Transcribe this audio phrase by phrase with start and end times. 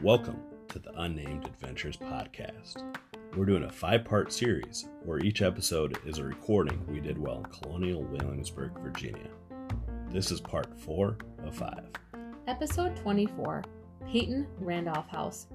[0.00, 2.84] Welcome to the Unnamed Adventures Podcast.
[3.36, 7.38] We're doing a five part series where each episode is a recording we did while
[7.38, 9.28] in colonial Williamsburg, Virginia.
[10.08, 11.88] This is part four of five.
[12.46, 13.64] Episode 24
[14.06, 15.48] Peyton Randolph House.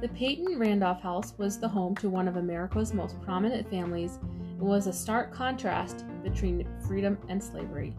[0.00, 4.62] The Peyton Randolph House was the home to one of America's most prominent families and
[4.62, 7.94] was a stark contrast between freedom and slavery.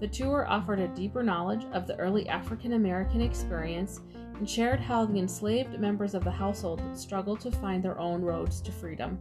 [0.00, 4.00] The tour offered a deeper knowledge of the early African American experience
[4.36, 8.60] and shared how the enslaved members of the household struggled to find their own roads
[8.60, 9.18] to freedom.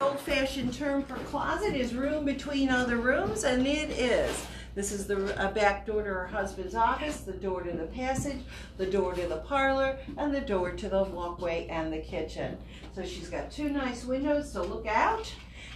[0.00, 4.46] Old fashioned term for closet is room between other rooms, and it is.
[4.74, 5.16] This is the
[5.54, 8.40] back door to her husband's office, the door to the passage,
[8.78, 12.56] the door to the parlor, and the door to the walkway and the kitchen.
[12.94, 15.30] So she's got two nice windows to look out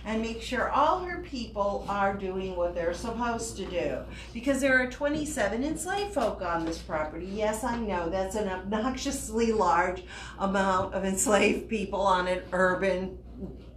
[0.07, 3.99] and make sure all her people are doing what they're supposed to do.
[4.33, 7.27] Because there are 27 enslaved folk on this property.
[7.27, 10.05] Yes, I know that's an obnoxiously large
[10.39, 13.19] amount of enslaved people on an urban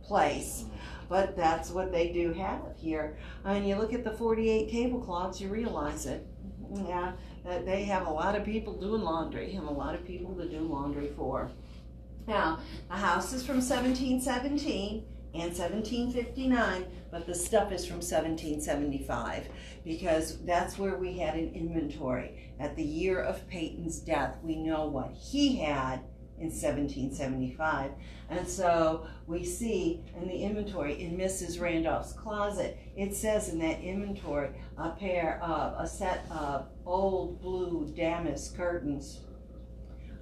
[0.03, 0.65] place.
[1.09, 3.17] But that's what they do have here.
[3.43, 6.27] And you look at the 48 tablecloths, you realize it.
[6.71, 10.35] Yeah, that they have a lot of people doing laundry and a lot of people
[10.35, 11.49] to do laundry for.
[12.27, 19.47] Now, the house is from 1717 and 1759, but the stuff is from 1775
[19.83, 22.51] because that's where we had an inventory.
[22.59, 26.01] At the year of Peyton's death, we know what he had
[26.39, 27.91] in 1775.
[28.29, 31.59] And so we see in the inventory in Mrs.
[31.59, 37.91] Randolph's closet, it says in that inventory a pair of, a set of old blue
[37.95, 39.21] damask curtains,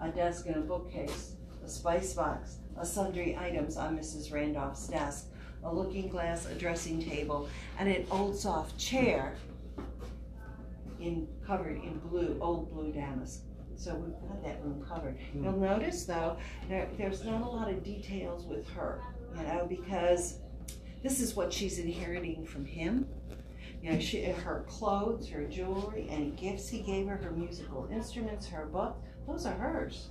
[0.02, 4.32] a desk and a bookcase, a spice box, sundry items on Mrs.
[4.32, 5.28] Randolph's desk,
[5.64, 9.36] a looking glass, a dressing table, and an old soft chair
[11.00, 13.42] in covered in blue, old blue damask.
[13.76, 15.18] So we've got that room covered.
[15.32, 15.44] Hmm.
[15.44, 16.38] You'll notice though,
[16.68, 19.02] there, there's not a lot of details with her,
[19.38, 20.40] you know, because
[21.04, 23.08] this is what she's inheriting from him.
[23.84, 28.48] You know, she, her clothes, her jewelry, any gifts he gave her, her musical instruments,
[28.48, 30.08] her book, those are hers.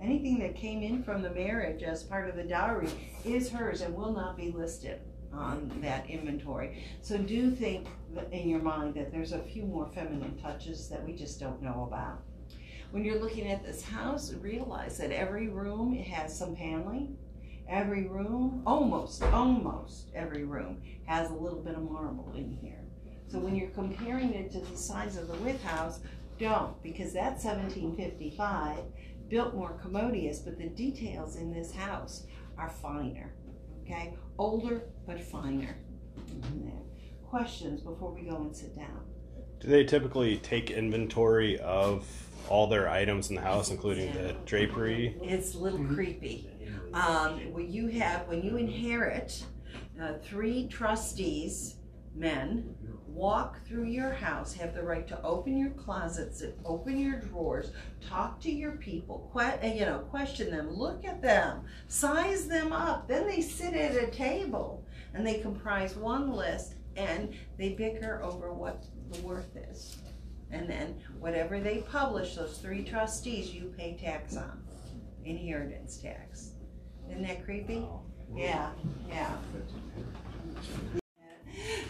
[0.00, 2.88] Anything that came in from the marriage as part of the dowry
[3.24, 5.00] is hers and will not be listed
[5.32, 6.84] on that inventory.
[7.02, 7.88] So do think
[8.30, 11.88] in your mind that there's a few more feminine touches that we just don't know
[11.90, 12.22] about.
[12.90, 17.16] When you're looking at this house, realize that every room has some paneling.
[17.68, 22.80] Every room, almost, almost every room has a little bit of marble in here.
[23.26, 25.98] So when you're comparing it to the size of the Wythe house,
[26.38, 28.78] don't, because that's 1755
[29.28, 32.26] built more commodious, but the details in this house
[32.58, 33.34] are finer.
[33.82, 35.76] Okay, older but finer.
[37.28, 39.00] Questions before we go and sit down?
[39.60, 42.06] Do they typically take inventory of
[42.48, 45.16] all their items in the house, including the drapery?
[45.22, 46.48] It's a little creepy.
[46.92, 49.44] Um, when you have, when you inherit
[50.00, 51.76] uh, three trustees,
[52.14, 52.75] men,
[53.16, 57.72] walk through your house, have the right to open your closets, open your drawers,
[58.06, 62.72] talk to your people, que- eh, you know, question them, look at them, size them
[62.72, 63.08] up.
[63.08, 64.84] Then they sit at a table
[65.14, 69.96] and they comprise one list and they bicker over what the worth is.
[70.50, 74.62] And then whatever they publish, those three trustees, you pay tax on,
[75.24, 76.52] inheritance tax.
[77.08, 77.86] Isn't that creepy?
[78.34, 78.70] Yeah,
[79.08, 79.36] yeah.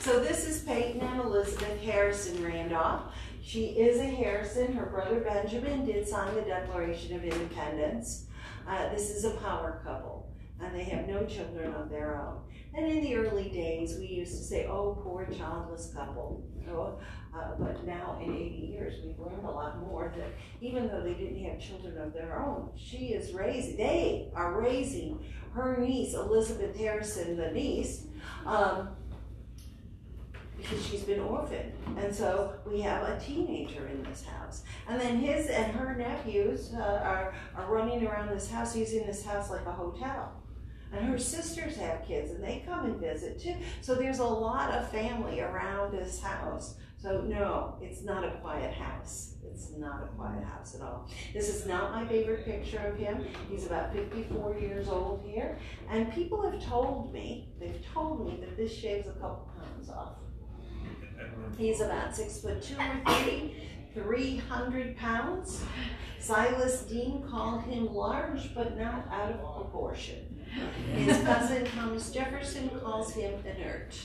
[0.00, 3.14] So this is Peyton and Elizabeth Harrison Randolph.
[3.42, 4.72] She is a Harrison.
[4.72, 8.26] Her brother Benjamin did sign the Declaration of Independence.
[8.68, 10.28] Uh, this is a power couple,
[10.60, 12.40] and they have no children of their own.
[12.74, 16.44] And in the early days, we used to say, oh, poor childless couple.
[16.68, 16.98] Oh,
[17.32, 20.30] uh, but now in 80 years, we've learned a lot more that
[20.60, 25.24] even though they didn't have children of their own, she is raising, they are raising
[25.54, 28.06] her niece, Elizabeth Harrison, the niece,
[28.44, 28.88] um,
[30.56, 31.72] because she's been orphaned.
[31.96, 34.62] And so we have a teenager in this house.
[34.88, 39.24] And then his and her nephews uh, are, are running around this house, using this
[39.24, 40.32] house like a hotel.
[40.92, 43.56] And her sisters have kids and they come and visit too.
[43.80, 46.76] So there's a lot of family around this house.
[46.98, 49.34] So no, it's not a quiet house.
[49.44, 51.08] It's not a quiet house at all.
[51.34, 53.24] This is not my favorite picture of him.
[53.50, 55.58] He's about 54 years old here.
[55.90, 60.16] And people have told me, they've told me that this shaves a couple pounds off.
[61.58, 63.56] He's about six foot two or three,
[63.94, 65.62] 300 pounds.
[66.18, 70.44] Silas Deane called him large but not out of proportion.
[70.92, 73.96] His cousin Thomas Jefferson calls him inert.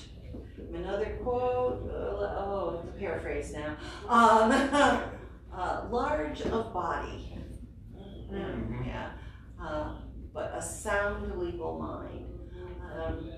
[0.74, 3.76] Another quote, uh, oh, it's a paraphrase now.
[4.08, 4.52] Um,
[5.54, 7.38] uh, large of body.
[8.32, 9.12] Mm, yeah.
[9.62, 9.96] Uh,
[10.34, 12.28] but a sound legal mind.
[12.94, 13.32] Um,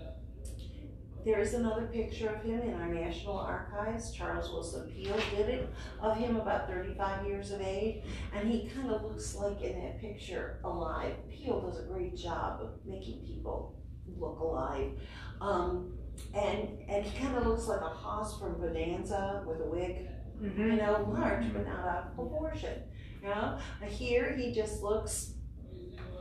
[1.26, 4.12] there is another picture of him in our National Archives.
[4.12, 5.70] Charles Willson Peale did it
[6.02, 8.04] of him about 35 years of age,
[8.34, 11.16] and he kind of looks like in that picture alive.
[11.30, 13.76] Peale does a great job of making people
[14.18, 14.92] look alive.
[15.40, 15.94] Um,
[16.34, 20.08] and and he kind of looks like a hoss from Bonanza with a wig,
[20.42, 20.62] Mm-hmm.
[20.62, 22.82] you know, large but not out of proportion.
[23.22, 25.36] You know, here he just looks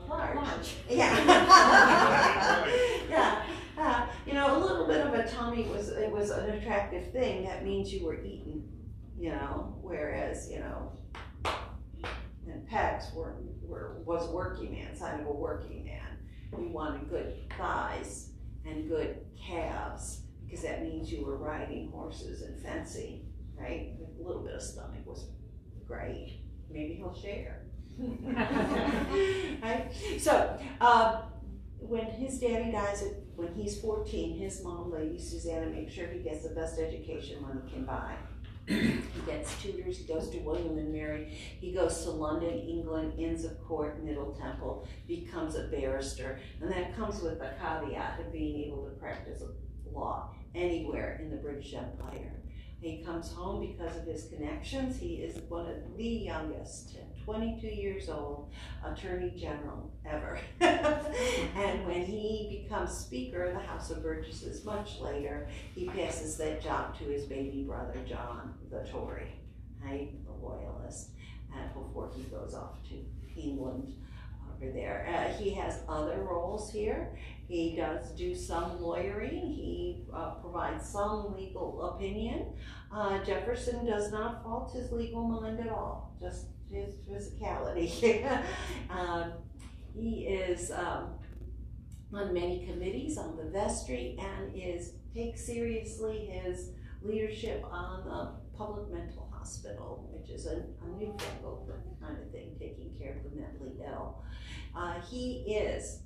[0.07, 0.37] large.
[0.37, 0.75] Large.
[0.89, 1.17] Yeah.
[3.11, 3.43] yeah.
[3.83, 7.45] Uh, you know, a little bit of a tummy was it was an attractive thing.
[7.45, 8.63] That means you were eaten.
[9.19, 10.93] You know, whereas you know,
[12.47, 16.17] and pecs were were was working man, sign of a working man.
[16.57, 18.29] You wanted good thighs
[18.65, 23.27] and good calves because that means you were riding horses and fencing,
[23.59, 23.95] right?
[24.01, 25.27] A little bit of stomach was
[25.89, 26.41] great.
[26.71, 27.63] Maybe he'll share.
[29.63, 29.91] right?
[30.19, 31.23] So, uh,
[31.89, 36.21] when his daddy dies at, when he's 14, his mom, Lady Susanna, makes sure he
[36.21, 38.15] gets the best education money can buy.
[38.67, 43.45] he gets tutors, he goes to William and Mary, he goes to London, England, Inns
[43.45, 48.65] of Court, Middle Temple, becomes a barrister, and that comes with the caveat of being
[48.67, 49.43] able to practice
[49.93, 52.33] law anywhere in the British Empire.
[52.81, 54.99] He comes home because of his connections.
[54.99, 58.51] He is one of the youngest, 22 years old,
[58.85, 60.39] Attorney General ever.
[60.61, 66.63] and when he becomes Speaker of the House of Burgesses much later, he passes that
[66.63, 69.33] job to his baby brother, John, the Tory,
[69.85, 71.11] right, the loyalist,
[71.55, 73.95] and before he goes off to England
[74.63, 75.07] over there.
[75.09, 77.17] Uh, he has other roles here.
[77.49, 79.41] He does do some lawyering.
[79.41, 82.47] He uh, provides some legal opinion.
[82.95, 88.27] Uh, Jefferson does not fault his legal mind at all, just his physicality.
[88.91, 89.33] um,
[89.95, 91.11] he is um,
[92.13, 96.71] on many committees on the vestry and is takes seriously his
[97.03, 101.71] leadership on the public mental hospital, which is a, a newfangled
[102.01, 104.23] kind of thing, taking care of the mentally ill.
[104.75, 106.01] Uh, he is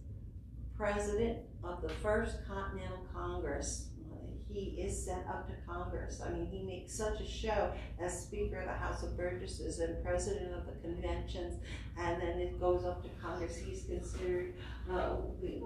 [0.77, 3.89] president of the first Continental Congress.
[4.49, 6.21] He is sent up to Congress.
[6.25, 10.03] I mean, he makes such a show as Speaker of the House of Burgesses and
[10.05, 11.61] President of the conventions,
[11.99, 13.57] and then it goes up to Congress.
[13.57, 14.55] He's considered
[14.91, 15.17] uh,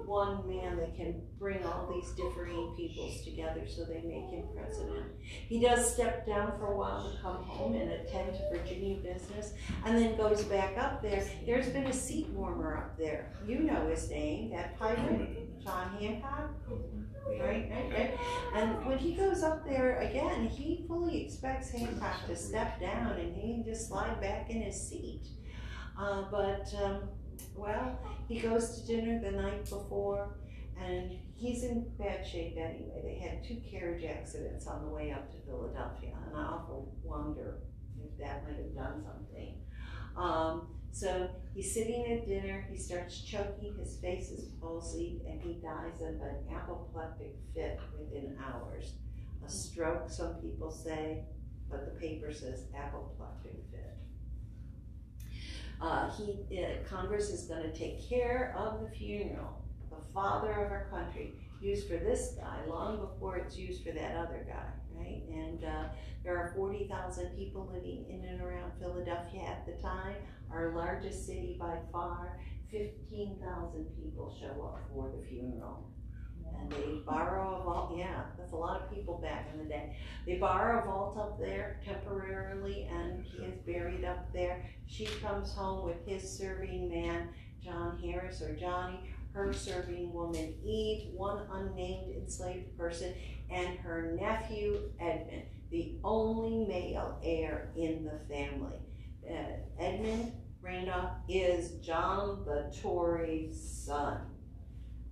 [0.06, 5.06] one man that can bring all these differing peoples together so they make him president.
[5.21, 9.53] He does step down for a while to come home and attend to Virginia business,
[9.85, 11.23] and then goes back up there.
[11.44, 13.31] There's been a seat warmer up there.
[13.47, 16.51] You know his name, that pirate, John Hancock.
[17.29, 18.19] Right, right, right.
[18.55, 23.35] And when he goes up there again, he fully expects Hancock to step down and
[23.35, 25.27] he can just slide back in his seat.
[25.99, 27.03] Uh, but, um,
[27.55, 27.99] well,
[28.29, 30.37] he goes to dinner the night before
[30.83, 33.01] and he's in bad shape anyway.
[33.03, 37.59] They had two carriage accidents on the way up to Philadelphia, and I often wonder
[38.03, 39.56] if that might have done something.
[40.17, 45.55] Um, so he's sitting at dinner, he starts choking, his face is palsied, and he
[45.55, 48.95] dies of an apoplectic fit within hours.
[49.47, 51.25] A stroke, some people say,
[51.70, 53.97] but the paper says apoplectic fit.
[55.81, 59.65] Uh, he, uh, Congress is going to take care of the funeral.
[59.89, 64.17] The father of our country, used for this guy long before it's used for that
[64.17, 65.23] other guy, right?
[65.31, 65.85] And uh,
[66.25, 70.17] there are 40,000 people living in and around Philadelphia at the time,
[70.53, 72.39] our largest city by far.
[72.71, 75.91] 15,000 people show up for the funeral.
[76.61, 79.97] And they borrow a vault, yeah, that's a lot of people back in the day.
[80.27, 84.65] They borrow a vault up there temporarily, and he is buried up there.
[84.87, 87.29] She comes home with his serving man,
[87.65, 89.01] John Harris or Johnny,
[89.33, 93.15] her serving woman Eve, one unnamed enslaved person,
[93.51, 98.79] and her nephew Edmund, the only male heir in the family.
[99.29, 99.34] Uh,
[99.79, 104.20] Edmund Randolph is John the Tory's son.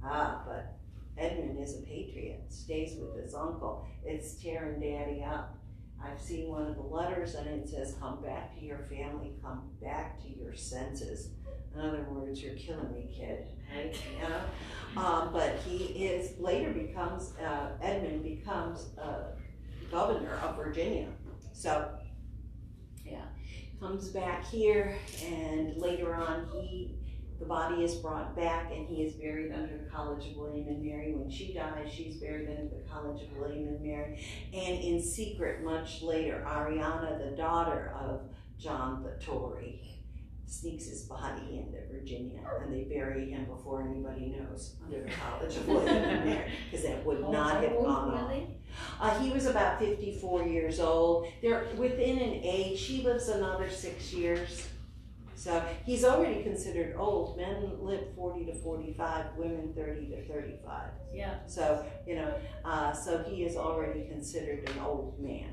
[0.04, 0.78] Ah, but
[1.16, 3.86] Edmund is a patriot, stays with his uncle.
[4.04, 5.56] It's tearing daddy up.
[6.02, 9.70] I've seen one of the letters and it says, Come back to your family, come
[9.82, 11.30] back to your senses.
[11.74, 13.46] In other words, you're killing me, kid.
[14.22, 15.02] Know?
[15.02, 19.32] um, but he is later becomes uh, Edmund becomes uh,
[19.90, 21.08] governor of Virginia.
[21.52, 21.90] So,
[23.04, 23.24] yeah,
[23.80, 26.94] comes back here, and later on he
[27.38, 30.82] the body is brought back and he is buried under the College of William and
[30.82, 31.14] Mary.
[31.14, 34.20] When she dies, she's buried under the College of William and Mary.
[34.52, 38.22] And in secret, much later, Ariana, the daughter of
[38.58, 39.97] John the Tory,
[40.48, 45.56] sneaks his body into Virginia and they bury him before anybody knows under the College
[45.56, 48.32] of William Mary because that would not have gone off.
[49.00, 51.28] Uh, he was about 54 years old.
[51.42, 52.82] They're within an age.
[52.82, 54.68] He lives another six years.
[55.34, 57.36] So he's already considered old.
[57.36, 60.88] Men live 40 to 45, women 30 to 35.
[61.14, 61.34] Yeah.
[61.46, 65.50] So, you know, uh, so he is already considered an old man.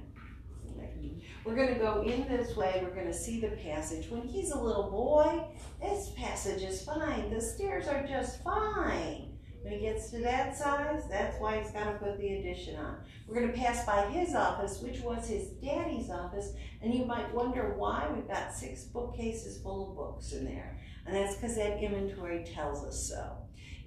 [1.46, 2.82] We're going to go in this way.
[2.84, 4.10] We're going to see the passage.
[4.10, 5.46] When he's a little boy,
[5.80, 7.30] this passage is fine.
[7.32, 9.38] The stairs are just fine.
[9.62, 12.98] When he gets to that size, that's why he's got to put the addition on.
[13.27, 17.34] We're going to pass by his office, which was his daddy's office, and you might
[17.34, 20.80] wonder why we've got six bookcases full of books in there.
[21.06, 23.38] And that's because that inventory tells us so.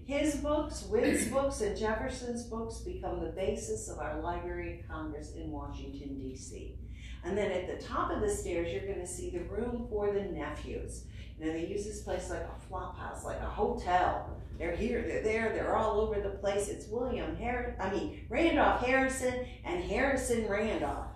[0.05, 5.35] His books, Wythe's books, and Jefferson's books become the basis of our Library of Congress
[5.37, 6.77] in Washington, D.C.
[7.25, 10.13] And then at the top of the stairs, you're going to see the room for
[10.13, 11.05] the nephews.
[11.39, 14.37] You know, they use this place like a flop house, like a hotel.
[14.59, 16.69] They're here, they're there, they're all over the place.
[16.69, 21.07] It's William Harris, I mean, Randolph Harrison and Harrison Randolph.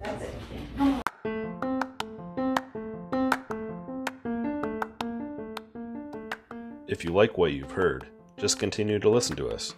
[0.00, 0.34] That's it.
[6.88, 9.76] If you like what you've heard, just continue to listen to us.